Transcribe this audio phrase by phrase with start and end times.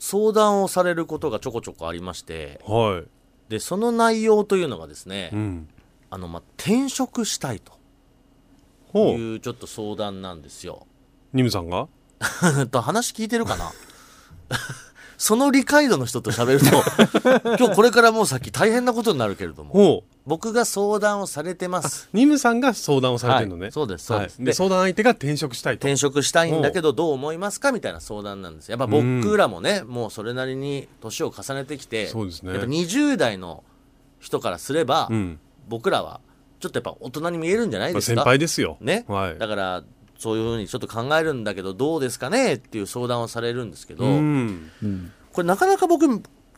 [0.00, 3.50] 相談をされることがちょこちょこありましてはい。
[3.50, 5.68] でその内容というのがですね、うん。
[6.08, 7.78] あのまあ転職したいと。
[8.98, 10.84] いうちょっと相談なんですよ
[11.32, 11.86] ニムさんが？
[12.72, 13.70] と話聞いてるかな？
[15.16, 20.02] その理解度の人と喋ると 今日これからもう先大変なことになるけれども。
[20.30, 23.62] 僕が相談をされてますニムさんが相談をされてるのね。
[23.62, 25.88] はいそうですそうですはいでで相談相手が転職したいと。
[25.88, 33.64] 転職したいんだけどどう思いますかみたいな相談なんですやっぱ僕らもねもうそれなりに年を重ねてきてそうですねやっぱ20代の
[34.20, 35.40] 人からすれば、うん。
[35.68, 36.20] 僕らは
[36.60, 38.76] ちょっとやっぱ大人に見えるんじゃないまあ先ですか、輩ですよ。
[38.80, 39.38] ね、はい。
[39.38, 39.84] だから
[40.18, 42.54] そういうふうにちょっと考えるんだけどどうですかね？
[42.54, 44.70] っていう相談をされるんですけど、うん。
[45.32, 46.06] これなかなか僕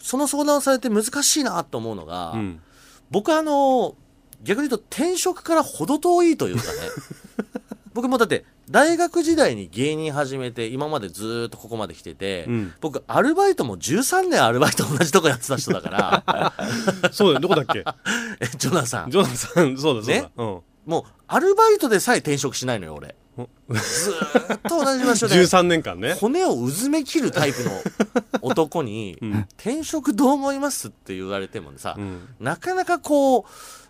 [0.01, 2.61] その相談をされて難しいなと思うのが、うん。
[3.13, 3.95] 僕はあの
[4.43, 6.69] 逆に言うと転職から程遠いというかね。
[7.95, 12.73] 僕もだって大学時代に芸人始めて今までずーっとここまで来てて、うん。
[12.81, 16.53] 僕アルバイトも13年アルバイト同じとこやってた人だから。
[17.13, 17.41] そうだよ。
[17.41, 17.85] どこだっけ？
[18.41, 19.11] えジョナサン。
[19.11, 20.23] ジョナサン、そうだそうだ。
[20.23, 20.33] ね？
[20.37, 20.61] うん。
[20.87, 25.35] もうアルバイトでさえ転職しないのよ俺ずーっと同じ場所で。
[25.37, 26.15] 13年間ね。
[26.15, 27.71] 骨をうずめ切るタイプの
[28.43, 29.19] 男に、
[29.59, 32.29] 転職どう思いますって言われてもさ、ん。
[32.41, 33.45] なかなかこう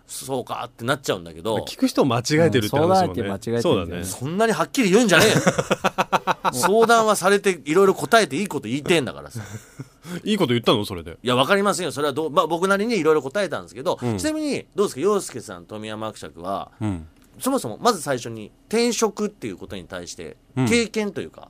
[0.05, 3.21] そうかってなっちゃうんだけど聞く人を間違えてるって話もね。
[3.21, 4.03] うん間違えてるんだよねそうだね。
[4.03, 5.35] そんなにはっきり言うんじゃねえよ。
[6.53, 9.41] 相談はされていろいろ答えていいこと言いてんだからさ。
[10.25, 10.85] いいこと言ったの？
[10.85, 11.17] それで。
[11.23, 11.91] いやわかりませんよ。
[11.93, 15.01] それはどう、まあ、僕なりにいろいろ答えたんですけど、ちなみにどうですか？
[15.01, 17.07] 洋介さん富山伯爵はうん。
[17.39, 20.67] そもそもまず最初に転職っていうことに対してうん。
[20.67, 21.49] 経験というか、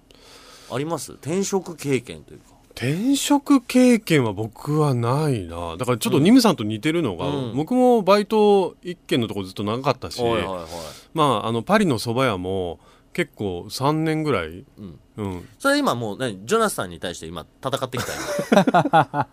[0.71, 1.13] あります？
[1.13, 2.45] 転職経験というか。
[2.75, 5.77] 転職経験は僕はないな。
[5.77, 7.55] だからちょっとニムさんと似てるのが、うん。
[7.55, 10.65] 僕もバイト一軒のとこずっと長かったし、はいはいはい
[11.13, 12.79] まああのパリの蕎麦屋も
[13.13, 14.99] 結構3年ぐらい、うん。
[15.15, 16.43] うん、それ今もう何？
[16.47, 18.19] ジョナサンに対して今戦ってきたよ。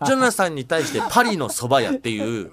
[0.05, 2.51] ジョナサンに対してパリの蕎麦屋っていう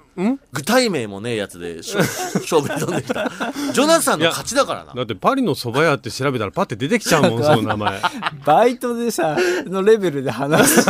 [0.53, 1.99] 具体名もねえやつでしょ。
[2.43, 3.31] 勝負に飛んできた。
[3.73, 4.93] ジョナサンの勝ちだからな。
[4.95, 8.01] だってパリの蕎麦屋って調べたらパッて出てきちゃうもん その名前。
[8.45, 9.37] バイトでさ
[9.67, 10.81] のレベルで話す。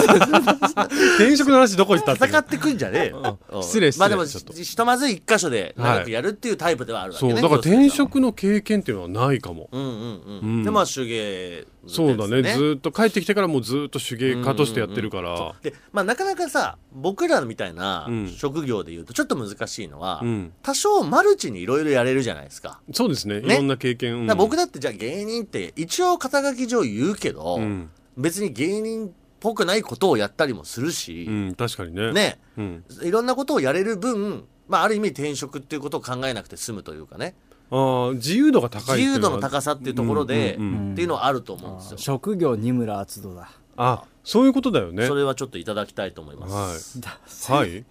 [1.17, 3.39] 転職の話どこ行ったって戦ってくんじゃねえよ。
[3.53, 3.63] うん。
[3.63, 4.53] 失礼失礼まあでもちょっと。
[4.55, 10.65] ひとまず一箇所で長くやるっていうタイプではあるわけね、そうだから転職の経験っていうのはないかも、うんうんうん、うん。
[10.65, 12.43] でまあ手芸そうだね。
[12.43, 18.29] ずーっと帰ってきてからもうずーっと手芸家としてやってるから、で、まあ、なかなかさ僕らみたいなうん。
[18.29, 20.53] 職業でいうとちょっと難しいのは、うん。
[20.63, 23.41] 多少マルチにいろいろやれるじゃないですか,、そうですね。
[23.41, 23.55] ね。
[23.55, 24.27] いろんな経験、うん。
[24.29, 32.13] だ僕だってじゃあ芸人って一応肩書き上言うけど、うん、別に芸人っぽくないことをやったりもするし、うん、確かにね。
[32.13, 32.39] ね。
[32.57, 37.35] うん、いろんなことをやれる分、まあ、ある意味転職っていうことを考えなくて済むというかね。
[37.71, 45.07] ああ自由度が高いっていう自由度の高さっていうところで、うんうんうんっていうのはあると思うんですよ、職業二村篤人だあそういうことだよね。
[45.07, 47.01] それはちょっといただきたいと思います、
[47.41, 47.71] はい。
[47.71, 47.85] はい。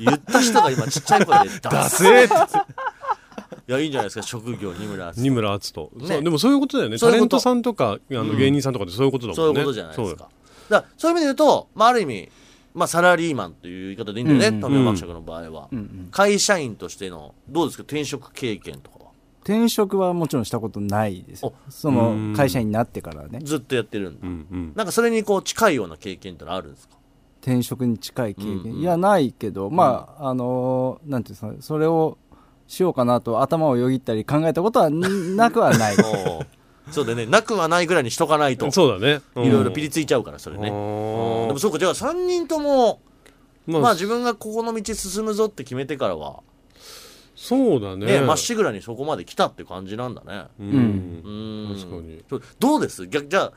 [0.04, 2.58] 言った人が今ちっちゃい声で「ダダセセーって。
[3.68, 6.06] いやいいんじゃないですか職業二村二村篤人、ね。
[6.08, 6.98] そうでもそういうことだよね。
[6.98, 10.28] タレントさんとかあの芸人さんとかってそういうことだもんね、そういうことじゃないですそうか
[10.68, 12.30] だそういう意味で言うと、まあ、ある意味、
[12.74, 16.08] まあ、サラリーマンという言い方でいいんだよね、富山伯爵の場合は、うんうん。
[16.10, 18.97] 会社員としてのどうですか転職経験とか。
[18.97, 18.97] は
[19.48, 21.46] 転職はもちろんしたことないです。
[21.46, 23.40] おその会社員になってからね。
[23.42, 24.72] ずっとやってるんだ、うんうん。
[24.76, 26.96] なんかそれにこう近いような経験ってのはあるんですか？
[27.40, 28.80] 転職に近い経験、うんうん。
[28.80, 32.18] いやないけどまあ、あのーなんていうんですかそれを
[32.66, 35.96] しようかなと頭をよぎったり考えたことはなくはない。
[36.90, 37.24] そうだよね。
[37.26, 38.70] なくはないぐらいにしとかないと。
[38.70, 39.22] そうだね。
[39.42, 43.00] いろいろピリついちゃうからそれね、でもそうかじゃあ3人とも
[43.66, 46.40] まあ、まあ自分がここの道進むぞって決めてからは
[47.40, 48.06] そうだね。
[48.06, 50.48] ねまっしぐらにそこまで来たって感じなんだね。
[50.58, 51.68] ううん。
[51.70, 51.76] うん。
[51.78, 52.24] 確かに。
[52.58, 53.06] どうです？
[53.06, 53.52] 逆じゃあ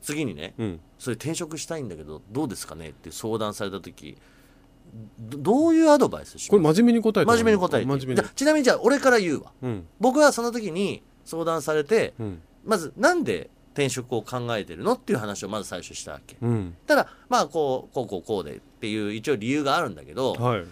[0.00, 0.54] 次にね。
[0.58, 0.80] うん。
[0.96, 2.90] それ転職したいんだけどどうですかね？
[2.90, 4.16] って相談された時。
[5.18, 6.50] どどういうアドバイスします？
[6.50, 7.86] これ真面目に答えた真面目に答えて。
[7.86, 8.16] 真面目に。
[8.16, 9.52] じゃあちなみにじゃあ俺から言うわ。
[9.60, 9.86] うん。
[9.98, 12.42] 僕はその時に相談されてうん。
[12.64, 14.92] まずなんで転職を考えてるの？
[14.92, 16.36] っていう話をまず最初したわけ。
[16.40, 16.76] うん。
[16.86, 20.64] ただまあこうこうこうこうでっていう一応理由があるんだけどはい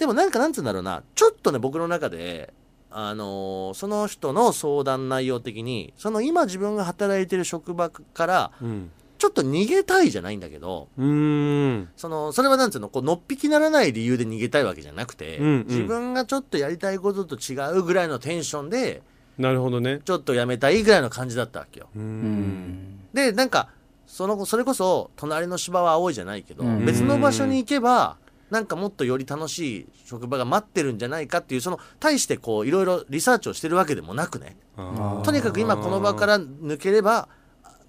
[0.00, 1.02] でもなんかなんつうんだろうな。
[1.14, 2.52] ちょっとね僕の中で
[2.90, 8.90] あのーその人の相談内容的にその今自分が働いてる職場からうん。
[9.18, 11.88] ちょっと逃げたいじゃないんだけどうーん。
[11.94, 15.64] そのそれはなんつうのこうのっぴきならない理由で逃げたいわけじゃなくて、うんうん。
[15.68, 19.02] 自分がちょっとやりたいことと違うぐらいのテンションで
[19.36, 20.00] なるほどね。
[20.02, 21.88] ちょっとやめたいぐらいの感じだったわけよ。
[21.94, 23.00] うんん。
[23.12, 23.68] でなんか
[24.06, 26.86] そのそれこそ隣の芝は青いじゃないけど、うん。
[26.86, 28.16] 別の場所に行けば
[28.50, 34.56] なんかもっとより楽しい職場が待ってるんじゃないかっていうその対してこういろいろリサーチをしてるわけでもなくね。
[34.76, 37.28] とにかく今この場から抜ければ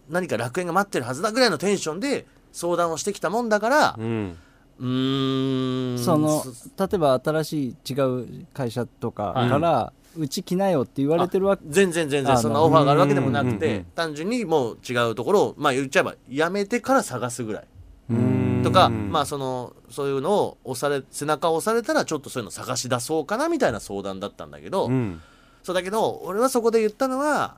[0.09, 4.37] 何か楽園が待ってるはずだぐらいのテンションで相談をしてきたもんだからうん。
[4.79, 5.99] うーん。
[5.99, 6.43] その
[6.77, 17.63] 例えば新しい違う会社とかから、うち来なよって言われてるわけ全然全然あそんなオファーがあるわけでもなくて単純にもう違うところをまあ言っちゃえばやめてから探すぐらい。
[18.09, 19.11] うんとか、うん。
[19.11, 25.21] まあそのそういうのを押され背中を押されたらちょっとそういうの探し出そうかなみたいな相談だったんだけど、うん。
[25.63, 27.57] そうだけど俺はそこで言ったのは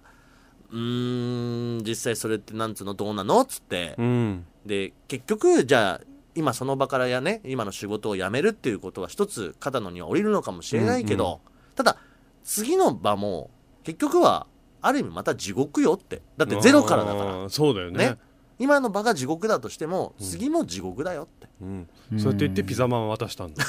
[0.72, 4.46] うーん実際それってなんつうのどうなのっつって、うん。
[4.66, 6.06] で結局じゃあ
[6.36, 11.42] 今その場からやね今の仕事を辞めるっていうことは一つ肩の荷は下りるのかもしれないけど、
[11.76, 11.98] ただ
[12.44, 13.50] 次の場も
[13.84, 14.48] 結局は
[14.82, 16.22] ある意味また地獄よって。
[16.36, 17.50] だってゼロからだから。
[17.50, 17.98] そうだよね。
[17.98, 18.18] ね
[18.60, 21.88] 今の場が地獄だとしても次も地獄だよって、うん。
[22.18, 23.64] そうやって言ってピザマン渡したんだ。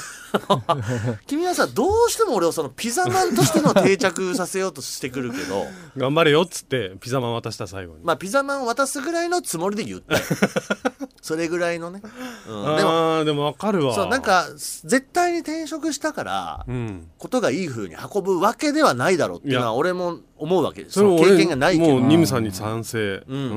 [1.27, 5.65] 君はさどうしても俺をそのピザマンとしての定着させようとしてくるけど。
[5.97, 8.03] 頑張れよっつってピザマン渡した最後に。
[8.03, 10.21] まあピザマンを渡すぐらいのつもりで言ったよ
[11.21, 12.01] それぐらいのね、
[12.47, 13.95] うん、でもああでもわかるわ。
[13.95, 17.07] そうなんか絶対に転職したからうん。
[17.17, 20.99] ことがいい風に運ぶわけではないだろうっていうのは俺も思うわけです。
[20.99, 21.93] そ経験がないけど。
[21.93, 23.23] もうニムさんに賛成。
[23.27, 23.51] うんうん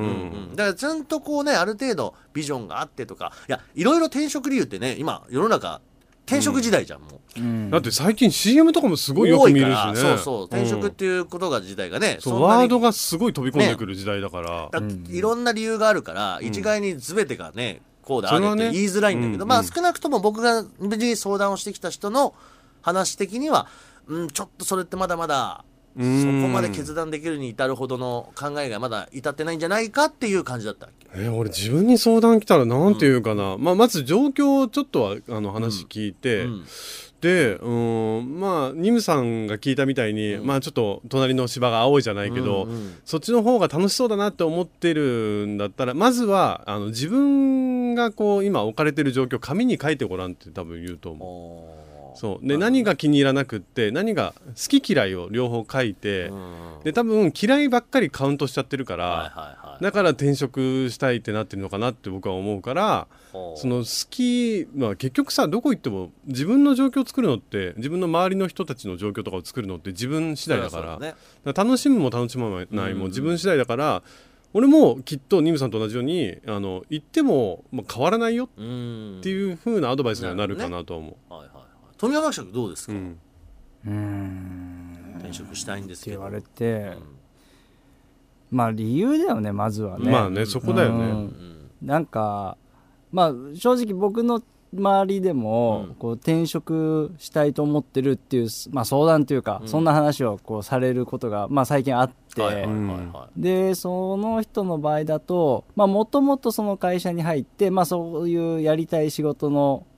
[0.50, 5.80] うん、だからちゃんとこうねある程度ビジョンがあってとかいやいろいろ転職理由ってね今世の中
[6.28, 7.40] 転職時代じゃん、もう。
[7.40, 7.70] うん。
[7.70, 9.96] だって最近 CM とかもすごいよく見るしね。
[9.96, 19.42] そうそう転職っうんていうことが時代がね、そうそんなにワードがすごい飛び込んでくる時代だから、だいろんな理由があるから、一概に全てがねこうだあそれって言いづらいんだけど、うん。
[19.42, 22.34] うんまあ少なくとも僕が別に相談をしてきた人の
[22.82, 23.66] 話的には、
[24.06, 25.64] うん、ちょっとそれってまだまだ
[25.98, 31.08] そうんこまで決断できるに至るほどの考えがまだ至ってないんじゃないかっていう感じだったわけ。
[31.14, 36.64] えー俺自分に相談来たらなんていうかな、まあ、まず状況をちょっとはあの話聞いて、うん。
[37.20, 51.87] でうんまあニムさんが聞いたみたいに、まあちょっと隣の芝が青いじゃないけど、うんうんそっちの方が楽しそうだなって思ってるんだったらまずはあの自分がこう今置かれてる状況紙に書いてごらんって多分言うと思う。
[52.18, 52.46] そう。
[52.46, 63.08] で何が気に入らなくって何が好き嫌いを両方書いて、うんで多分嫌いばっかりカウントしちゃってるから、だから転職したいってなってるのかなって僕は思うから
[63.56, 70.98] その好き、まあ、結局さどこ行っても自分の状況を作るのって自分の周りの人たちの状況とかを作るのって自分次第だから。
[70.98, 71.14] ね。
[71.44, 74.02] だから楽しむも楽しまないうんも自分次第だから、
[74.54, 81.57] 俺もきっとニムさんと同じようにあの行っても、まあ、変わらないよっうんていう風なアドバイスにはなるかなと思はいはいはい
[81.98, 82.94] 富山伯爵どうですう。
[82.94, 83.18] か、うん。
[83.86, 85.14] うん。
[85.18, 86.26] 転職したいんですけど。
[86.26, 86.96] って言われて、
[88.50, 90.10] まあ理由だよねまずはね。
[90.10, 91.04] まあねそこだよね。
[91.04, 91.10] うん。
[91.10, 91.70] うん。
[91.82, 92.56] なんか
[93.12, 94.42] まあ正直僕の
[94.72, 95.94] 周りでも、うん。
[95.94, 99.68] こう転職したいと思ってるっていう、まあ、相談というか、うん。
[99.68, 102.74] そんな話をこうされることが、まあ、最近あって、はいはいはい
[103.12, 109.97] はでその人の場合だともともとその会社に入って、まあ、そういうやりたい仕事のに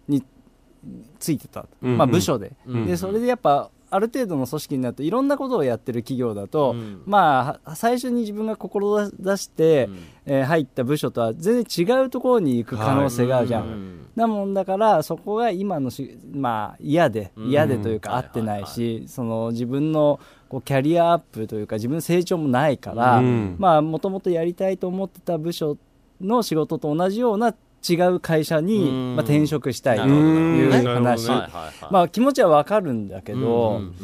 [1.18, 7.02] ついてた、うんまあ、部署で,、うんでそれでやっぱある程度の組織になるといろんなことをやってる企業だと、うん。
[7.06, 9.10] まあは最初に自分が志
[9.42, 9.98] して、うん。
[10.26, 13.64] えー入った部署とは全然違うところに行く可能性があるじゃん。
[13.64, 17.46] うんなもんだからそこが今のし、まあ、嫌でうん。
[17.48, 25.76] 嫌でというかうん合ってないはいしその自分のこうキャリアアップというか自分の成長もないからもともとやりたいと思ってた部署
[26.20, 27.54] の仕事と同じような
[27.88, 29.16] 違う会社に、うん。
[29.16, 31.92] まあ、転職したいというね話、なるはいはいはい。
[31.92, 33.94] まあ、気持ちはわかるんだけど、うん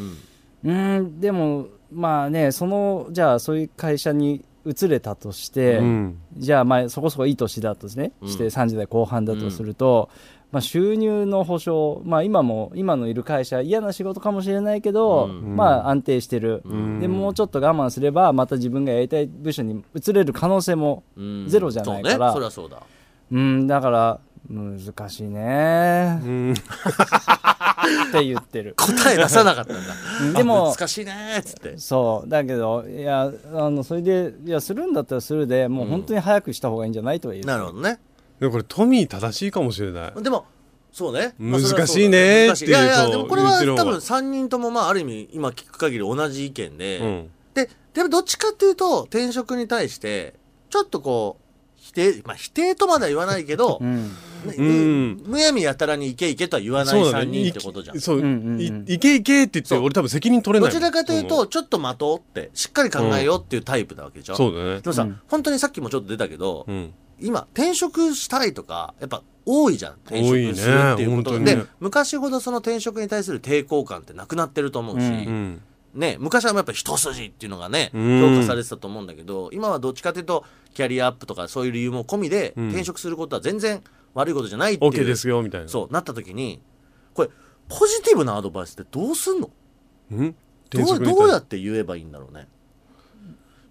[0.65, 1.21] うんうん。
[1.21, 6.19] でもまあねそのじゃあそういう会社に移れたとして、うん。
[6.37, 8.29] じゃあまあそこそこいい年だとね、うん。
[8.29, 10.11] して30代後半だとすると、
[10.51, 15.57] まあ、収入の保証、まあ、今も今のいる会社嫌な仕事かもしれないけど、うん。
[15.57, 17.01] まあ安定してる、うん。
[17.01, 21.45] でもうちょっと我慢すればまた自分がやりたい部署に移れる可能性もうん。
[21.47, 22.33] ゼロじゃないから。
[22.33, 22.51] そうね。
[22.51, 22.83] そりゃそうだ
[23.33, 26.21] うんだから難しいね。
[26.23, 28.75] うんって言ってる。
[28.77, 29.95] 答え出さなかったんだ。
[30.23, 31.79] うんでも難しいねーっつって。
[31.79, 37.99] そうだけどいやあのそれでいやするんだったらするでもう本当に早くした方がいいんじゃないとは言う、なるほどね。
[38.39, 40.23] でもこれトミー正しいかもしれない。
[40.23, 40.47] でも
[40.93, 41.35] そうね。
[41.39, 42.73] 難しいねーっていうい。
[42.73, 47.31] やいやでもこれは多分3人ともまあある意味今聞く限り同じ意見で、うん。
[47.55, 50.35] ででもどっちかっていうと転職に対して
[50.71, 51.46] ちょっとこう
[51.87, 54.09] 否定、まあ、否定とまでは言わないけど、うん。
[54.09, 54.13] ね
[54.59, 55.23] うん。
[55.25, 57.27] むやみやたらにいけいけとは言わない3そうだね。
[57.27, 57.97] 人ってことじゃん。
[57.97, 58.61] いそう、うんうんうん。
[58.61, 59.85] いいけいけって言ってそう。
[59.85, 60.81] 俺多分責任取れないもん。
[60.81, 64.37] どちらかというとちょっと待とうってしっかり考えようっていうタイプなわけでしょ、うん。
[64.39, 64.81] そうだね。
[64.81, 65.21] でもさ、うん。
[65.29, 66.93] 本当にさっきもちょっと出たけど、うん。
[67.21, 71.31] 今転職したいとかやっぱ多いじゃん転多いね職するっていうこと。
[71.31, 71.65] で、本当にね。
[71.79, 75.63] 昔ほどその転職に対する抵抗感ってなくなってると思うし、うんうん
[75.97, 78.21] ね、昔はやっぱ一筋っていうのがねうん。
[78.37, 82.69] 評価されてたと思うんだけど今はどっちかというとキャリアアップとかそういう理由も込みでうん。
[82.69, 83.83] 転職することは全然
[84.15, 85.69] 悪いことじゃないっていう、OK ですよみたいな。
[85.69, 86.61] そうなった時に
[87.15, 87.31] これ
[87.69, 89.51] ポジティブなアドバイスってどうすんの？
[90.13, 90.35] うん？
[90.71, 92.49] どうどうやって言えばいいんだろうね。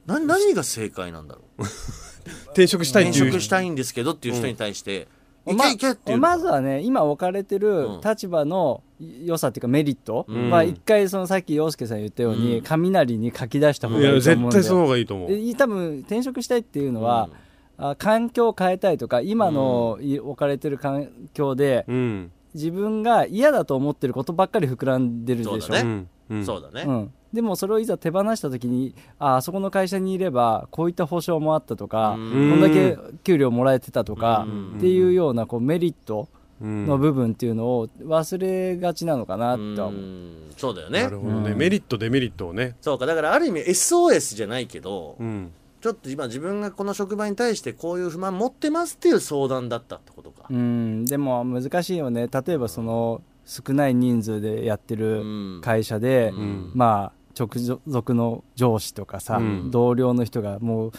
[0.06, 1.64] な何が正解なんだろう？
[2.52, 5.08] 転職したいっ転職したいんですけどっていう人に対して、
[5.48, 8.02] いまけいけっていうのまずはね今置かれてうるん。
[8.02, 10.26] 立場の良さっていうかメリット？
[10.28, 10.50] うん。
[10.50, 12.64] は一回そのさっき陽介さん言ったようにうん。
[12.64, 14.62] 雷に書き出した方いやがいいと思うんだよ。
[14.62, 15.30] 絶対その方がいいと思う。
[15.30, 17.30] で多分転職したいっていうのは、
[17.78, 22.32] あ環境を変えたいとか今のい置かれてる環境でうん。
[22.54, 25.60] 自分が嫌だと思ってることばっかり膨らんでるでしょ？
[25.60, 26.08] そうだね。
[26.30, 26.38] うん。
[26.38, 26.46] うん。
[26.46, 32.52] そうだね、うん、でもそれをいざ手放した時にああそこの会社にいればこういった保証もあったとか、うん。
[32.52, 34.78] こんだけ給料もらえてたとか、うん。
[34.78, 40.02] っていうようなこうメリットうんの部分っていうのを忘れがちなのかなとは思う。
[40.02, 40.54] うん。
[40.58, 41.04] そうだよね。
[41.04, 41.52] なるほどね。
[41.52, 41.58] うん。
[41.58, 42.76] メリットデメリットをね。
[42.82, 43.06] そうか。
[43.06, 45.52] だからある意味 SOS じゃないけど、うん。
[45.82, 52.28] ちょっと今自分がこの職場に対してこういう不満持ってますっていう相談だったってことか、うん、でも難しいよね。
[52.28, 55.62] 例えばその少ない人数でやってうるん。
[55.62, 56.72] 会社で、ん。
[56.74, 57.50] まあ直
[57.86, 59.72] 属の上司とかさ、うん。
[59.72, 60.92] 同僚の人がもう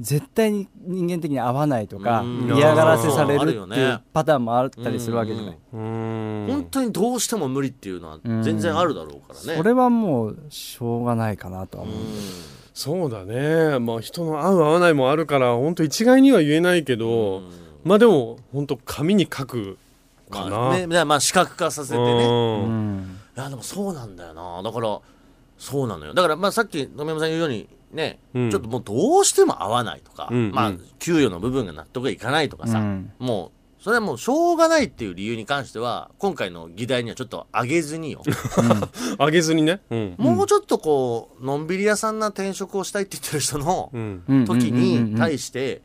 [0.00, 2.52] 絶対に人間的に合わないとか、うん。
[2.56, 4.02] 嫌がらせされあるるっていうよね。
[4.12, 6.46] パターンもあったりするわけじゃない、うーん。
[6.48, 11.96] 本当にどうしても無理っていうのは全然あるだろうからね、それはもうしょうがないかなとは思う、
[12.74, 13.78] そうだね。
[13.78, 17.42] まあ人の合う合わないもあるから本当一概には言えないけど、
[17.84, 19.78] まあでも本当紙に書く
[20.28, 22.04] かな、まあね、でまあ視覚化させてね。
[23.36, 24.62] いやでもそうなんだよな。
[24.62, 25.00] だから
[25.56, 26.14] そうなのよ。
[26.14, 28.50] だからまあさっき野山さん言うようにね、うん。
[28.50, 33.12] ちょっともうどうしても合わないとか、うんまあうん給与の部分が納得がいかないとかさ、うん。
[33.18, 38.22] もうそれはもうしょうがないっていう理由に関しては今回の議題にはちょっと上げずによ。
[39.20, 39.82] 上げずにね。
[39.90, 40.14] うん。
[40.16, 43.90] もうちょっとこうのんびり屋さんな転職をしたいって言ってる人の
[44.46, 45.82] 時に対して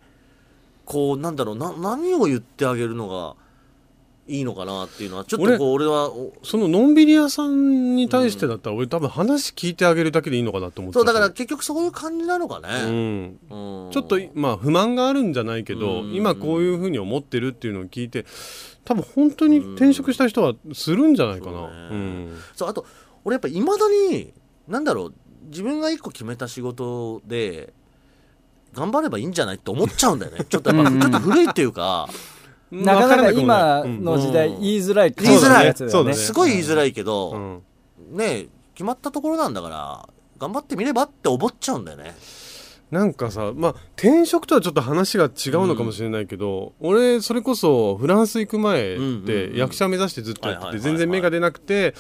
[0.85, 3.35] こうなんだろうな何を言ってあげるのが
[4.29, 13.39] いいのかなっていうのはちょっとこう俺はおそののんびり屋さんに対してだったら俺多分話聞いてあげるだけでいいのかなと思ってそうだから結局そういう感じなのかうね、ん。
[13.49, 13.91] うん。
[13.91, 16.13] ちょっとまあ不満があるんじゃないけど、うん。
[16.13, 18.25] 今こういうふうに思ってるっていうのを聞いて
[18.85, 22.37] 多分本当に転職した人はするんじゃないかな、そうん。
[22.55, 22.85] そうあと
[23.25, 24.31] 俺やっぱいまだに
[24.67, 25.13] なんだろう
[25.47, 27.73] 自分が一個決めた仕事で
[28.73, 30.45] 頑張ればいいんじゃないって思っちゃうんだよね。
[30.47, 32.07] ちょっとやっぱちょっと古いっていうか
[32.71, 34.03] なかなか今うん。
[34.03, 34.61] の時代うん。
[34.61, 35.65] 言いづらい言いづらい。
[35.65, 35.91] やつだよね。
[35.91, 36.15] そうだね。
[36.15, 37.61] すごい言いづらいけうど、ん。
[38.11, 42.15] ね決まったところなんだから頑張ってみればって思っちゃうんだよね。
[42.91, 51.93] なんかさまあ転職とはちょっと話が違うのかもしれないけど、俺それこそフランス行く前うんうんうってん役者目指してずっとやってて全然芽が出なくて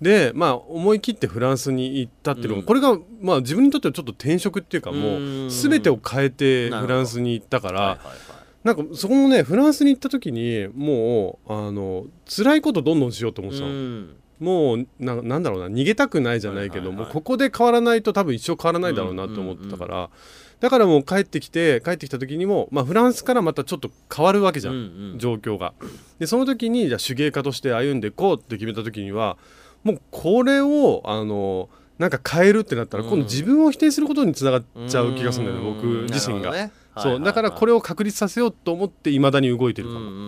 [0.00, 2.64] でまあ思い切ってフランスに行ったっていうのが、うん。
[2.66, 8.35] これがまあ自分にとってはちょっと転職っていうかもううん全てを変えてフランスに行ったから、はいはいはい
[8.66, 14.16] なんかそこもねフランスに行った時にもうあの辛いことどんどんしようと思ってたの、うん。
[14.40, 20.10] もうななんだろうな逃げたくないじゃないけど、もうここで変わらないと多分一生変わらないだろうなと思ってたから、
[20.58, 25.18] だからもう帰ってきて帰ってきた時にも、まあ、フランスからまたちょっと変わるわけじゃん、うんうん。
[25.20, 25.72] 状況が。
[26.18, 29.38] でその時にじゃあ手芸家として歩んでいこうって決めた時には
[29.84, 31.68] もうこれをあの
[31.98, 33.10] なんか変えるってなったら、うん。
[33.10, 36.50] 今度自分を否定することにつながっちゃう気がするんだよね、僕うん自身が。
[36.50, 40.00] ねそうだからこれをを確立させようと思っていまだに動いてるかも。
[40.00, 40.18] うんうんう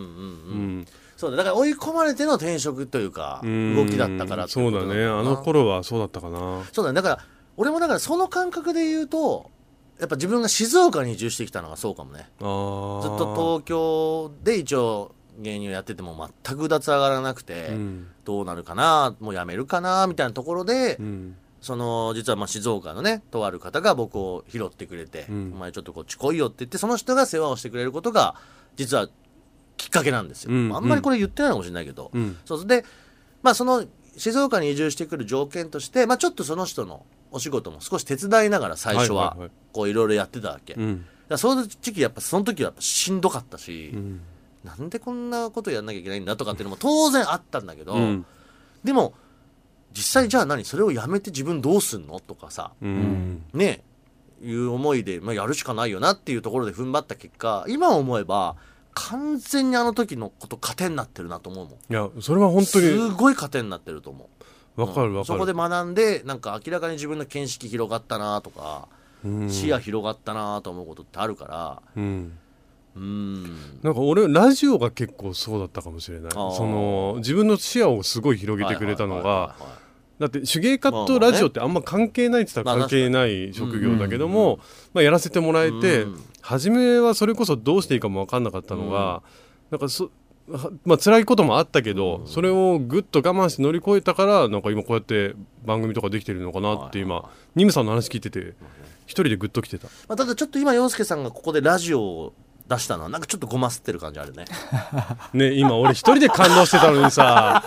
[0.83, 3.75] んそうだだから追い込まれての転職というかうん。
[3.75, 5.05] 動きだったからそうだね。
[5.05, 6.63] あの頃はそうだったかな。
[6.73, 6.97] そうだね。
[6.97, 7.19] だから
[7.57, 9.51] 俺もだからその感覚で言うと
[9.99, 12.21] やっぱ自分が静岡に移住してきたのがそうかもね。
[12.21, 18.07] ずっと東京で一応芸人をやってても全くうだつ上がらなくて、うん。
[18.25, 25.53] どうなるかなもうやめるかなみたいなところで、うんその実はまあ静岡のねとある方が僕を拾ってくれて、うん。
[25.55, 28.37] お前ちょっとこっち来いよって言ってその人が世話をしてくれることが
[28.77, 29.09] 実は
[29.77, 30.77] きっかけなんですよ、うん。
[30.77, 32.37] あんまりこれ言ってないかもしれないけど、うん。
[32.45, 32.85] そうで
[33.43, 33.85] まあその
[34.17, 39.51] 静岡に移住してくる条件として、まあ、ちょっとその人のお仕事も少し手伝いながら最初はいいはい。
[39.73, 44.21] こういろいろやってたわけ、だかうんらその時期やっぱその時はしんどかったし、うん。
[44.65, 48.27] なんでこんなことやんなきゃいけないんだとかっていうのも当然あったんだけど、うん。
[48.83, 49.15] でも
[49.99, 52.71] 実際じゃあ何それをやめて自分どうすんのとかさ。
[52.81, 53.43] うん。
[53.53, 53.83] ね。
[54.41, 58.55] いう思いで、まあ、やるしかないよなっていうところで踏ん張った結果今思えば
[58.95, 61.75] 完全にあの時のこと糧になってるなと思うもん。
[61.75, 64.29] いやそれは本当にすごい糧になってると思
[64.77, 64.81] う。
[64.81, 65.25] わかるうん。
[65.25, 68.87] そこでわかる学んでなんか明らかに自分の見識広がったなとか、
[69.25, 69.51] うん。
[69.51, 71.83] 視野広がったなと思うことってあるから。
[71.97, 72.39] うん。
[72.95, 73.45] うん。
[73.83, 76.31] なんか俺ラジオが結構そうだったかもしれない。
[76.33, 79.88] その自分の視野をすごい広げてくれたのがはいはいはいはい
[80.19, 84.59] だって手芸家とラジオってあんま関係ないって言ったらまあ関係ない職業だけども、
[84.93, 86.25] まあ、やらせてもらえて、うん。
[86.43, 89.23] 初めはそれこそどうしていいかも分かんなかったのが、
[89.71, 90.11] なんかそ
[90.49, 95.35] はまあ辛いこともあったけど、それをぐっと我慢して乗り越えたからなんか今こうやって
[95.67, 98.55] 番組とかできてるのかなって今、ニムさんの話聞いてて
[99.05, 99.89] 一人でグッときてた。
[100.09, 102.33] まあ、ただちょっと今洋介さんがここでラジオを
[102.69, 104.45] 出したのはなんかちょっとごますってる感じあるね。
[105.33, 107.63] ね今俺一人で感動してたのにさ。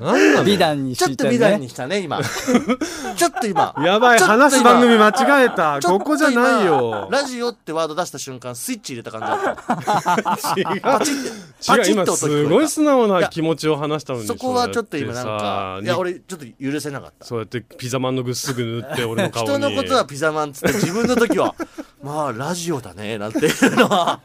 [0.00, 2.20] なんなの美談にちょっしたねと美談にしたね今。
[3.16, 3.74] ちょっと今。
[3.78, 5.80] やばい話す番組間違えた。
[5.80, 7.08] ことこじゃないよ。
[7.08, 10.60] 今ラジオってワード出した瞬間スイッチ入れた感じあった。
[10.60, 11.86] 違う。
[11.86, 17.24] 違う今すごい素直な気持ちを話したのにそこはちょっと今なんかいや俺ちょっと許せなかった。
[17.24, 19.48] そうやってピザマンの具すぐ塗って俺の顔に。
[19.48, 21.54] 人のことはピザマンっつって自分の時は
[22.02, 24.20] まあラジオだねなんていうのは。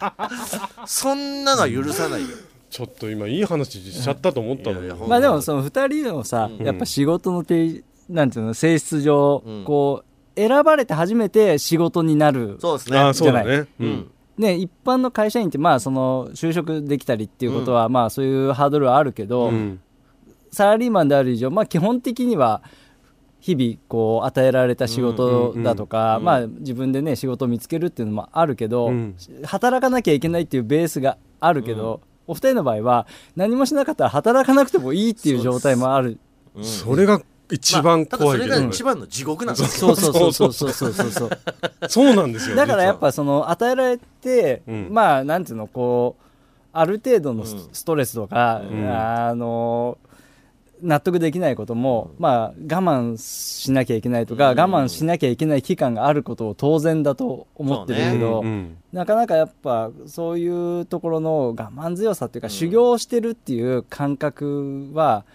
[0.85, 2.27] そんなのは許さないよ。
[2.69, 6.65] ちょっと今いい話しちゃったと思ったのよまあでもその2人のさ、うん。
[6.65, 12.97] やっぱ仕事のてなんていうの性質上、うんこう選ばれて初めて仕事になるそうですね。
[12.97, 13.89] ああそうだじねううん。
[13.89, 14.11] ん。
[14.37, 19.81] ね、一般の会社員ってまあその就職できたりっていうことは、まあそういうハードルはあるけど、うん。
[20.51, 22.61] サラリーマンである以上、まあ、基本的には
[23.41, 36.19] 日々こう与えられた仕事だとか、まあ、自分でね仕事を見つけるっていうのもあるけど、うん、働かなきゃいけないっていうベースがあるけど、うん、お二人の場合は何もしなかったら働かなくてもいいっていう状態もある。
[36.61, 37.19] それが
[37.49, 40.93] 一番怖い、まあ、それが一番の地獄なんですそうそうそうそうそう。
[40.93, 41.29] そうそう
[41.89, 42.55] そうなんですよ。
[42.55, 46.23] だからやっぱその与えられて、うん、まあなんていうのこう
[46.73, 49.97] ある程度のストレスとか、うん、あの
[50.81, 54.59] 納得できないことも、まあ我慢しなきゃいけないとか、うん。
[54.59, 58.43] 我慢しなきゃいけない期間があることを当然だと思ってるけど、
[58.91, 65.25] なかなかやっぱそういうところの我慢強さっていうか、修行してるっていう感覚は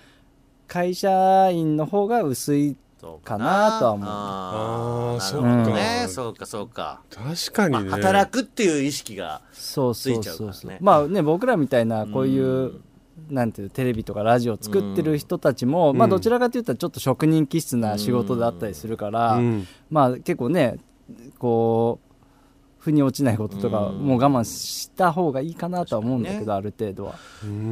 [0.66, 2.76] 会社員の方が薄い
[3.22, 4.08] かなとは思う。
[4.08, 6.06] あーあーそうなるほどかね。
[6.08, 7.02] そうかそうか。
[7.10, 7.90] 確かにね。
[7.90, 10.54] まあ働くっていう意識がそうそうついちゃうからね。
[10.54, 12.82] そうそう、まあね僕らみたいなこういう、うん
[13.30, 19.66] なんていうテレビとかラジオを作ってる人たちも、まあうんどちらかというとちょっと職人気質な仕事だったりするから、うん。
[19.90, 20.78] まあ結構ね
[21.38, 22.14] こう
[22.78, 23.98] 腑に落ちないこととか、うん。
[24.06, 27.14] もう我慢した方がいいかなとは思うんだけど、ある程度は。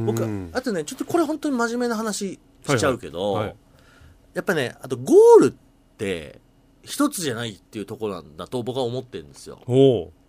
[0.05, 0.49] 僕うん。
[0.53, 3.47] あとねちょっとこれ本当に真面目な話しちゃうけど、はいはい。
[3.49, 3.55] はい
[4.35, 5.51] やっぱねあとゴールっ
[5.97, 6.41] て
[6.83, 9.59] 一つじゃないっていうところなんだと僕は思ってるんですよ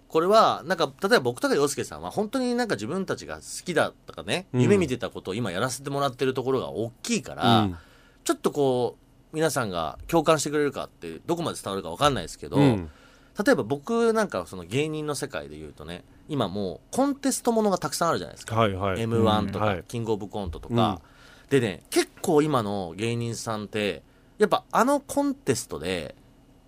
[0.08, 4.62] これはなんか例えば僕とか洋介さんは本当になんか自分たちが好きだとかね、うん。
[4.62, 7.76] 夢見てたことを今やらせてもらってるところが大きいから、うん。
[8.24, 8.96] ちょっとこ
[9.32, 12.90] う皆さんが共感してくれるかってどこまで伝わるか分かんないですけど、うん。
[13.44, 19.00] 例えば僕なんかその芸人の世界で言うとね今もうコンテストものがたくさんあるじゃないですか、はいはい。
[19.00, 19.84] m 1とか、はい。
[19.86, 21.00] キングオブコントとか、
[21.50, 24.02] でね結構今の芸人さんって
[24.38, 26.14] やっぱあのコンテストで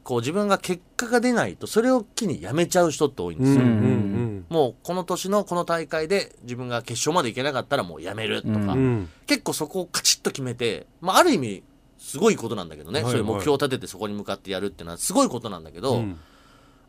[0.09, 4.19] こう自分が結果が出ないとそれを機に辞めちゃう人って多いんですよ、うんうん
[4.49, 8.69] もうこの年のこの大会で自分が決勝までいけなかったらもう辞めるとか、うん。
[8.69, 11.63] うん結構そこをカチッと決めて、まあ、ある意味
[11.99, 13.13] すごいことなんだけどね、はいはい。
[13.13, 16.19] そういう目標を立ててそこに向かってやるっていうのはすごいことなんだけど、うん。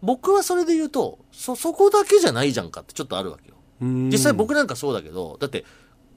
[0.01, 3.55] 僕はそれで言うとそそこだけじゃないじゃんかってちょっとあるわけよ。
[3.81, 4.09] うん。
[4.09, 5.65] 実際僕なんかそうだけどだって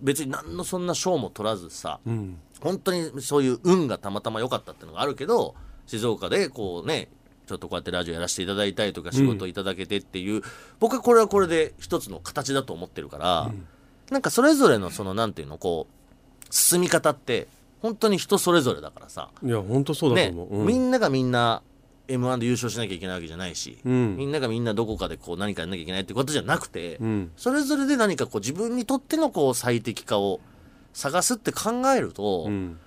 [0.00, 2.38] 別に何のそんな賞も取らずさうん。
[2.60, 5.56] 本当にそういう運がたまたま良かったっていうのがあるけど
[5.98, 7.08] 静岡でこうね
[7.46, 10.42] ちょっとこうやってラジオやらせていただいたりとか仕事いただけてっていう、
[10.80, 13.52] 僕はこれはこれで一つの形だと思ってるから、
[14.10, 17.48] なんかそれぞれのそのなんていうのこう進み方って
[17.82, 20.66] 本当に人それぞれだからさ、いや本当そうだとね思う、うん。
[20.66, 21.62] みんながみんな
[22.08, 24.16] m 1で優勝しなきゃいけないわけじゃないし、うん。
[24.16, 27.32] みんながみんなどこかでこう何かやんなきゃいけないってことじゃなくて、うん。
[27.36, 30.40] それぞれで何かこう自分にとってのこう最適化を
[30.94, 32.78] 探すって考えると、うん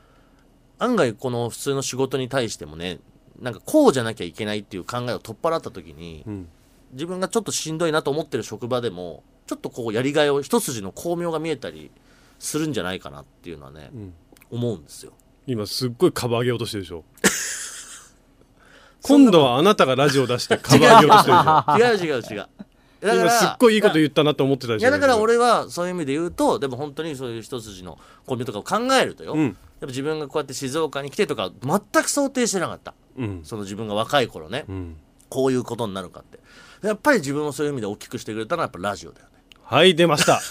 [0.79, 2.99] 案外この普通の仕事に対してもね
[3.41, 6.47] なんかこうじゃなきゃいけないっていう考えを取っ払った時に、うん。
[6.93, 11.91] 自分がちょっとしんどいなと思ってる職場でもちょっとこうやりがいを一筋の巧妙が見えたり
[12.39, 14.13] するんじゃないかなっていうのはね、ん。
[14.49, 15.11] 思うんですよ。
[15.47, 17.03] 今すっごいカバー上げようとしてるでしょ。
[19.03, 22.13] 今度はあなたがラジオ出してカバー上げようとしてるでしょ。
[22.13, 22.19] 違う。
[22.19, 22.47] 違う違う。
[23.01, 24.83] だ今すっごいいいこと言ったなと思ってたでしょ。
[24.83, 32.93] いやだから俺はそういう意味で言うとでも本当にそういう一筋のコンビとかを考えるとよ、うんやっぱ自分がこうやって静岡に来てとか全く想定してなかった。
[33.17, 33.41] うん。
[33.43, 34.97] その自分が若い頃ね、うん。
[35.29, 36.39] こういうことになるかって。
[36.85, 39.31] やっぱり自分をそういう意味で大きくしてくれたのはやっぱラジオだよね。
[39.63, 40.41] はい出ました。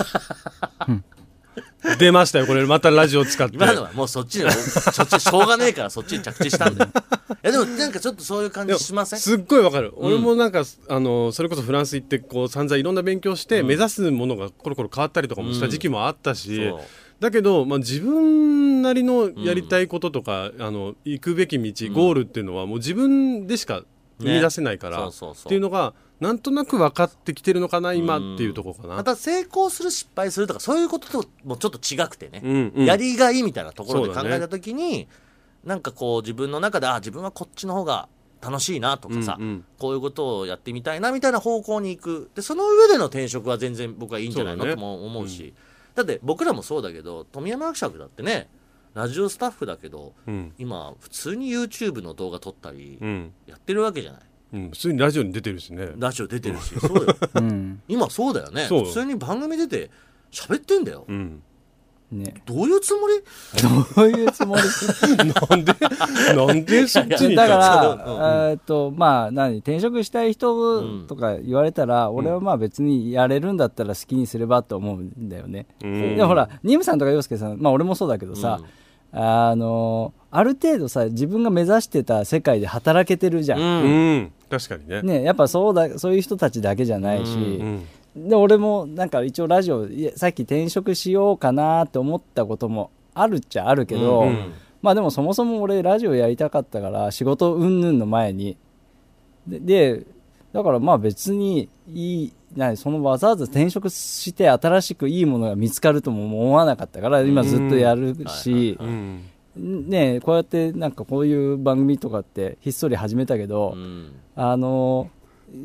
[1.99, 2.67] 出ましたよこれ。
[2.67, 3.57] またラジオ使って。
[3.57, 6.91] 今のはもうそっちにそっちしょうがねえからそっちに着地したんだよ。
[6.91, 9.21] いやでもなんかちょっとそういう感じしません？
[9.21, 16.81] すっごいわかる、俺もなんかあのそれこそフランス行ってこう散々いろんな勉強して、目指すものがコロコロ変わったりとかもした時期もあったし、そう
[17.25, 23.83] だけど、まあ、自分なりのやりたいこととか、あの行くべき道、ゴールっていうのはもう自分でしか
[24.19, 28.97] 生み出せないから、ねっていうのがなんとなく分かってきてるのかな今っていうところかな。
[28.97, 32.85] また成功する失敗するとかそういうことともちょっと違くてね、うんうん。
[32.85, 35.09] やりがいみたいなところで考えた時に、
[35.65, 38.11] なんかこう自分の中であ自分はこっちの方が
[38.43, 39.65] 楽しいなとかさ、うんうん。
[39.79, 42.31] こういうことをやってみたいなみたいな方向に行く。
[42.35, 44.75] でその上での転職は全然僕はいいんじゃないのね。
[44.75, 45.55] とも思うし
[45.95, 48.49] だって僕らもそうだけど富山伯爵だってね
[48.95, 50.53] ラジオスタッフだけどうん。
[50.59, 53.33] 今普通に YouTube の動画撮ったりうん。
[53.47, 54.21] やってるわけじゃない。
[54.53, 55.91] うん、普通にラジオに出てるしね。
[55.97, 57.17] ラジオ出てるしそうよ。
[57.35, 57.83] うん。
[57.89, 58.67] 今そうだよね。
[58.67, 59.91] 普通に番組出て
[60.31, 61.05] 喋ってんだよ。
[61.09, 61.43] うん、
[62.18, 62.42] ね。
[62.46, 63.14] どういうつもり？
[63.96, 64.62] どういうつもり？
[65.16, 65.74] なんで
[66.35, 76.16] なんでそっちに行だから、えーっとまあ何転職したい人とか言われたら、俺はまあ別にやれるんだったら好きにすればと思うんだよね、うん。
[76.16, 78.61] でもほらニムさんとか洋介さんまあ俺もそうだけどさ、
[79.12, 83.66] あのある程度さ自分が目指してた世界で働けてるじゃん、うん。
[83.66, 85.03] うん、確かにね。
[85.03, 94.53] ね、やっぱそうだそういう人たちだけじゃないし、うんで俺もなんか一応ラジオさっき転職しようかなって思ったこともあるっちゃあるけど、うん
[94.85, 98.59] まあでもそもそも俺ラジオやりたかったから仕事云々の前に。
[99.46, 100.07] でで
[100.53, 109.22] だからまあ別にいいなそのわざわざ転職して新しくいいものが見つかるとも思わなかったから今ずっとやるし、うん。
[109.57, 114.12] ねこうやってなんかこういう番組とかってひっそり始めたけど、うん。
[114.37, 115.09] あの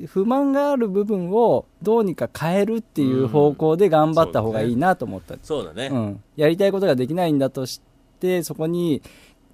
[0.07, 6.23] 不満がある部分をどうにか変えるっていう方向で頑張った方がいいなと思った、そうだね、うん。
[6.35, 7.81] やりたいことができないんだとし
[8.19, 9.01] てそこに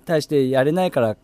[0.06, 1.17] 対してやれないから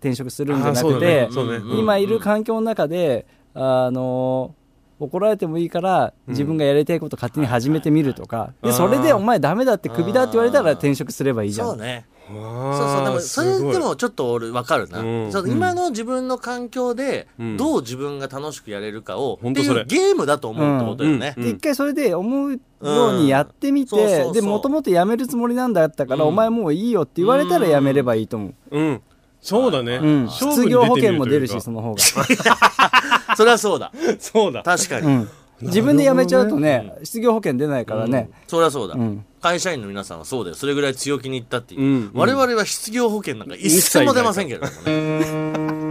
[0.00, 1.28] 転職するんじゃなくてね、ね。
[1.30, 1.78] うん。
[1.78, 4.54] 今いる環境の中で、あの
[5.00, 11.68] 怒られてもいいから自分がやりたいこと勝手に始めてみるとか、でそれでお前ダメだってクビだって言われたら転職すればいいじゃん。
[11.68, 15.32] そうねそうそうでもそれでもちょっと俺分かるな、うん。
[15.32, 17.56] そう今の自分の環境でうん。
[17.56, 19.54] どう自分が楽しくやれるかを、っていほん。
[19.54, 21.42] とそれうゲームだと思うってことよね、うん。
[21.42, 26.28] で一回それで思うようにやってみて、でもともと辞めるつもりなんだったから、うん。
[26.28, 29.02] お前もういいよって言われたら辞めればいいと思う、うん。
[29.40, 32.00] そうだね、失業保険も出るしその方が、
[33.36, 33.92] それはそうだ。
[34.18, 34.62] そうだ。
[34.62, 35.30] 確かに、うん、
[35.60, 39.24] 自分で辞めちゃうとね失業保険出ないからね、それはそうだ、うん。
[39.40, 42.10] 会社員の皆さんはそうだよそれぐらい強気に言ったっていう、うん。
[42.14, 45.18] 我々は失業保険なんか一銭も出ませんけれどもね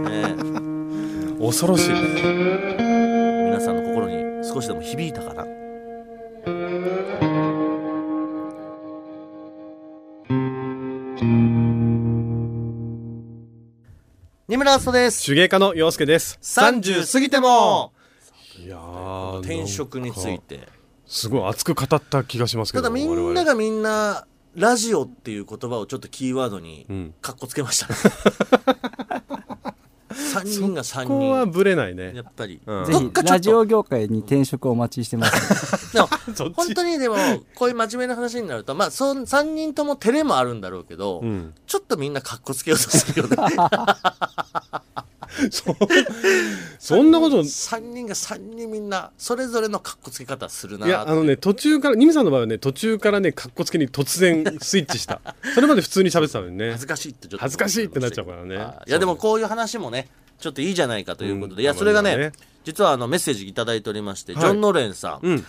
[0.08, 0.36] ね。
[1.38, 5.44] 恐ろしい皆さんの心に少しでも響いたかな。
[14.48, 15.26] 二村敦人です。
[15.26, 16.38] 手芸家の洋介です。
[16.42, 17.92] 30過ぎても
[18.64, 20.68] いやー転職について。
[21.06, 27.14] すごい熱く語った気がしますけどただみんながみんなラジオっていう言葉をちょっとキーワードにうん。
[27.22, 27.94] かっこつけましたね。
[30.10, 32.12] 3人が3ここは人ブレないね。
[32.14, 32.84] やっぱり、うん。
[32.86, 36.08] ぜひラジオ業界に転職をお待ちしてます、でも
[36.54, 37.16] 本当にでも
[37.54, 41.54] こういう真面目な話になるとまあそ3人とも照れもあるんだろうけど、うん。
[41.66, 43.36] ちょっとみんなかっこつけようとするよね
[46.78, 47.40] そんなこと。
[47.40, 55.20] 3人が3人みんなそれぞれのかっこつけ方するないやあのね途中からニムさんの場合はね途中からねかっこつけに突然スイッチした。
[55.54, 56.70] それまで普通に喋ってたのにね。
[56.70, 57.38] 恥ずかしいってちょっと。
[57.38, 58.56] 恥ずかしいってなっちゃうからね。
[58.56, 61.60] はいいやでもこういう話もねちょっといいじゃないかということで、うん。
[61.62, 62.32] いやそれがねね。
[62.64, 64.42] 実はあのメッセージいただいておりまして、はい。
[64.42, 65.46] ジョン・ノレンさん、うん。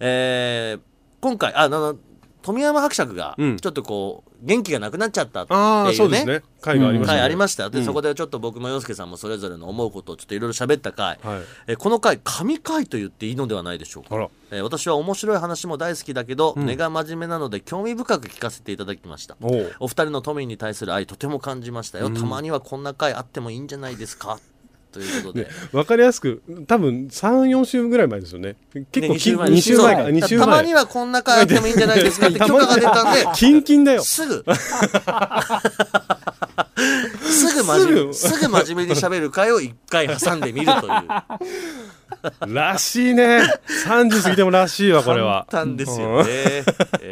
[0.00, 0.80] えー
[1.20, 1.96] 今回ああの
[2.42, 3.56] 富山伯爵がうん。
[3.56, 6.42] ちょっとこう元気がなくなっちゃったってああいううですね。
[6.60, 7.18] 回がありましたね。
[7.18, 7.70] 回ありました。
[7.70, 7.84] で、うん。
[7.84, 11.40] そこでちょっと僕も洋介さんもそれぞれの思うことをちょっといろいろ喋った回、はい。
[11.66, 14.28] えーこの回神回と言っていいのではないでしょうか。
[14.50, 16.66] えー私は面白い話も大好きだけど、うん。
[16.66, 19.36] 根が真面目なので興味深く聞かせていただきました。
[19.80, 22.14] お二人の都民に対する愛とても感じましたよ、うん。
[22.14, 24.38] たまにはこんな回あってもいいんじゃないですか
[24.92, 28.56] ということで、ねわかりやすく多分34週ぐらい前ですよね。
[28.92, 29.48] 結構ね二週前。
[29.50, 32.28] 2週前かそう2週たまに前はこんな回あってもいいんじゃないですか。
[32.28, 33.26] って許可が出たんで。
[33.34, 34.02] キンキンだよ。
[34.02, 34.44] すぐ。
[37.20, 42.54] すぐ真面目すすぐ真面目に喋る回を一回挟んでみるという。
[42.54, 43.40] らしいね。
[43.86, 45.46] 30過ぎてもらしいわこれは。
[45.50, 46.64] 簡単ですよね、え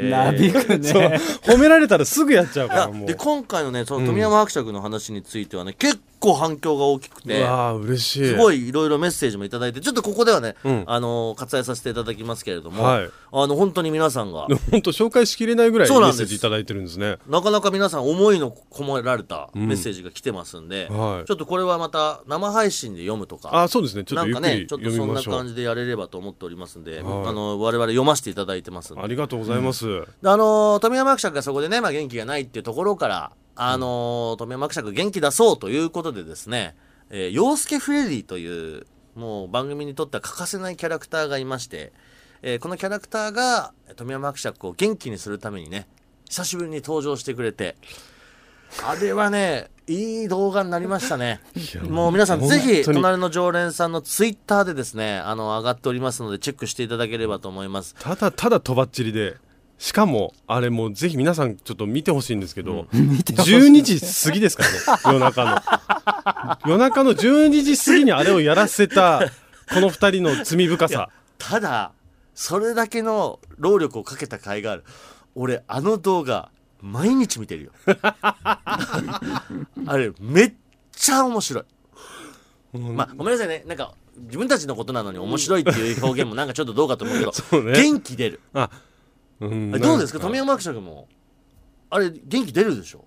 [0.04, 0.10] ー。
[0.10, 1.02] なびくそう。
[1.02, 1.20] ね。
[1.42, 3.06] 褒められたらすぐやっちゃうからもう。
[3.06, 8.26] で今回のねその富山伯爵の話についてはね、結構反響が大きくてうわー嬉しい。
[8.26, 10.85] すごいいろいろメッセージもいただいてちょっとここではね、うん。
[10.87, 13.11] あの割愛させていただきますけれども、はい。
[13.33, 14.46] あの本当に皆さんが。
[14.70, 17.18] 本当紹介しきれないぐらいメッセージいただいてるんですね。
[17.29, 21.26] なかなか皆さん思いの込められたメッセージが来てますんで、はい。
[21.26, 24.05] ちょっとこれはまた生配信で読むとかあそうですね。
[24.05, 27.26] ちょっなんかねちょっとそんな感じでやれればと思っておりますんで、はい。
[27.26, 29.87] あの我々読ませていただいてますありがとうございます、
[30.22, 36.77] あのー富山伯爵がそこでね、まあ、元気がないっていうところから、あのー富山伯爵元気出そうということでですね、
[37.11, 41.92] えー、洋介フレディという、もう番組にとっては欠かせないキャラクターがいまして、
[42.42, 45.87] えーこのキャラクターが富山伯爵を元気にするためにね、
[46.29, 47.77] 久しぶりに登場してくれて、
[48.85, 51.40] あれはね、いい動画になりましたね。
[51.88, 57.95] もう皆さんぜひ、隣の常連さんのツイッターでですね、あの、上がっておりますので、チェックしていただければと思います。
[57.99, 59.37] ただただとばっちりで
[59.78, 65.60] しかもあれもうぜひ皆さんちょっと見てほしいんですけど、 12時過ぎですからね夜中の。
[66.66, 69.30] 夜中の12時過ぎにあれをやらせた
[69.72, 71.10] この2人の罪深さ。
[71.38, 71.92] ただ
[72.34, 74.84] それだけの労力をかけた甲斐がある。
[75.34, 77.72] 俺あの動画毎日見てるよ。
[78.02, 80.54] あれめっ
[80.92, 81.64] ちゃ面白い。
[82.78, 83.64] まあごめんなさいね。
[83.66, 87.72] なんか自分たちのことなのに面白いっていう表現もなんかちょっとどうかと思うけど そうね。
[87.72, 88.40] 元気出る。
[88.54, 88.70] あ、
[89.40, 89.70] うん。
[89.72, 90.20] どうですか？
[90.20, 91.09] 富山伯爵も。
[91.90, 93.05] あれ元気出るでしょ？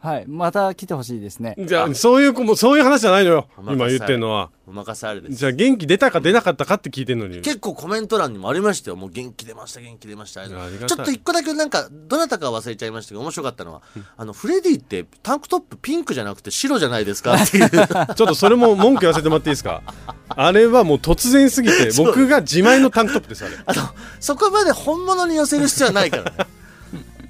[0.00, 0.24] はい。
[0.26, 1.54] また来てほしいですね。
[1.58, 8.96] じゃあそういう子もそういう話じゃないのよ今言ってんのはお任せあれですじゃあ元気出たか出なかったかって聞いてんのに結構コメント欄にもありましたよ。
[8.96, 10.46] もう元気出ました、元気出ました。
[10.46, 10.56] ちょ
[11.02, 13.82] っと一個だけなんか、どなたか忘れちゃいましたけど、面白かったのは、
[14.16, 17.34] あの、フレディってタンクトップピンクじゃなくて白じゃないですか？
[17.34, 17.68] っていう。
[17.70, 19.82] ちょっとそれも文句言わせてもらっていいですか？
[20.28, 23.82] あれはもう突然すぎて僕が自前のタンクトップですあれあの、
[24.20, 26.30] そこまで本物に寄せる必要はないからね。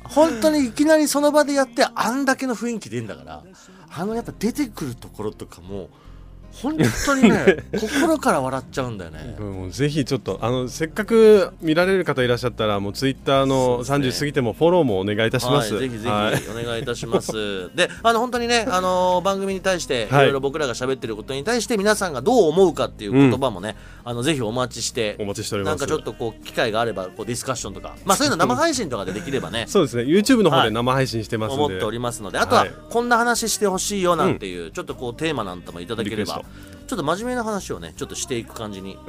[0.09, 3.45] 本当にいきなりその場でやって、あんだけの雰囲気出んだから、
[3.91, 5.89] あのやっぱ出てくるところとかも、
[6.63, 9.37] 本当にね、 心から笑っちゃうんだよね。
[9.39, 14.17] もうぜひちょっとあのせっかく見られる方いらっしゃったらもうツイッターのそうですね。
[14.17, 17.75] 30過ぎてもフォローもお願いいたします、はい、ぜひぜひはいお願いいたします。
[17.75, 20.25] で、あの本当にね、あの番組に対していはい。
[20.27, 25.81] ろいろ僕らが喋ってることに対して皆さんがどう思うかっていう言葉もね、あのぜひお待ちして、お待ちしております。
[25.81, 29.65] なんかちょっとこう機会があればこうディスカッションとか、まあそういうの生配信とかでできればね。
[29.69, 30.03] そうですね。
[30.05, 32.73] YouTube の方はいで生配信してますんで、思っておりますのであとははい。
[32.91, 36.43] こんな話してほしいよなんていう、ちょっとこうテーマなんかもいただければ
[36.87, 38.97] ちょっと真面目な話をねちょっとしていく感じに。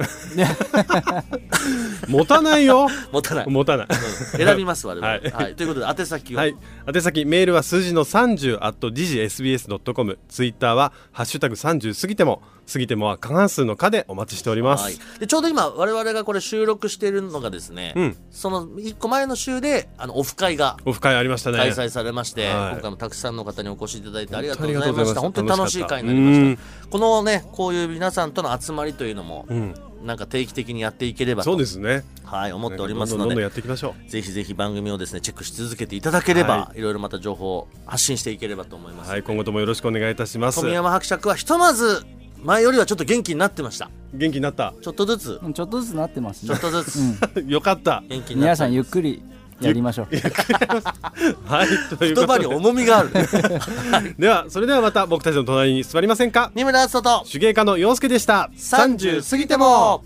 [2.08, 2.88] 持たないよ。
[3.10, 3.86] 持たない、持たない。
[3.88, 4.44] うん。
[4.44, 5.52] 選びます我々、ははい。
[5.52, 6.54] いということで宛先は、はい。
[6.94, 18.16] 宛先メールは数字の30 at digisbs.com ツイッターはハッシュタグ30過ぎても過ぎてもは過半数の課でお待ちしております、はい、でちょうど今我々がこれ収録しているのがですね、うん。
[18.30, 21.58] その1個前の週であのオフ会がオフ会ありましたね。
[21.58, 22.72] 開催されまして、はい。
[22.72, 25.20] 今回もたくさんの方にお越しいただいてありがとうございました。
[25.20, 26.56] 本当に楽しい会になりましうん。
[26.56, 29.74] たこのねこういう皆さんとの集まりというのも、うん。
[30.04, 32.04] なんか定期的にやっていければそうとですね。
[32.24, 36.80] はい、思っておりますのでやっていきましょぜひぜひ番組をですねチェックし続けていただければ、、はい。
[36.80, 40.60] ろいろまた情報を発信していければと思います、うはい今後ともよろしくお願いいたします。
[40.60, 42.06] 富山伯爵はひとまず
[42.42, 43.90] 前よりはちょっと元気になってました。
[44.14, 44.74] 元気になった。
[44.82, 45.40] ちょっとずつ。
[45.42, 46.48] うんちょっとずつなってますね。
[46.48, 46.60] ちょっ。
[46.60, 47.44] とずつ。
[47.46, 48.02] よかった。
[48.08, 48.34] 元気になった。
[48.34, 49.22] 皆さんゆっくり
[49.60, 50.06] やりましょう。
[51.46, 53.10] はいという言葉にことで重みがある。
[54.18, 56.50] ではそれではまた僕たちの隣に座りませんか？
[56.54, 57.26] 二村敦人と。
[57.30, 58.50] 手芸家の陽介でした。
[58.56, 60.02] 30過ぎても